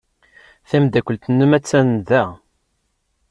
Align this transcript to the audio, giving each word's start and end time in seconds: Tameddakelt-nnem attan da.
Tameddakelt-nnem 0.69 1.51
attan 1.57 1.89
da. 2.07 2.23